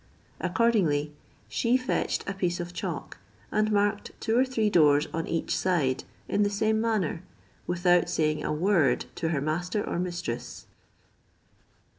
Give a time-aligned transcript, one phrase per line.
[0.39, 1.13] Accordingly,
[1.47, 3.19] she fetched a piece of chalk,
[3.51, 7.21] and marked two or three doors on each side, in the same manner,
[7.67, 10.65] without saying a word to her master or mistress.